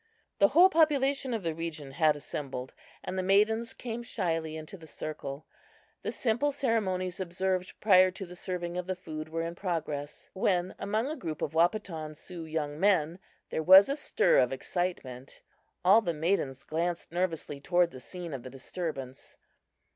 The 0.39 0.47
whole 0.47 0.71
population 0.71 1.31
of 1.31 1.43
the 1.43 1.53
region 1.53 1.91
had 1.91 2.15
assembled, 2.15 2.73
and 3.03 3.19
the 3.19 3.21
maidens 3.21 3.71
came 3.75 4.01
shyly 4.01 4.55
into 4.57 4.75
the 4.75 4.87
circle. 4.87 5.45
The 6.01 6.11
simple 6.11 6.51
ceremonies 6.51 7.19
observed 7.19 7.79
prior 7.79 8.09
to 8.09 8.25
the 8.25 8.35
serving 8.35 8.77
of 8.77 8.87
the 8.87 8.95
food 8.95 9.29
were 9.29 9.43
in 9.43 9.53
progress, 9.53 10.31
when 10.33 10.73
among 10.79 11.05
a 11.05 11.15
group 11.15 11.43
of 11.43 11.53
Wahpeton 11.53 12.15
Sioux 12.15 12.45
young 12.45 12.79
men 12.79 13.19
there 13.51 13.61
was 13.61 13.89
a 13.89 13.95
stir 13.95 14.39
of 14.39 14.51
excitement. 14.51 15.43
All 15.85 16.01
the 16.01 16.13
maidens 16.15 16.63
glanced 16.63 17.11
nervously 17.11 17.61
toward 17.61 17.91
the 17.91 17.99
scene 17.99 18.33
of 18.33 18.41
the 18.41 18.49
disturbance. 18.49 19.37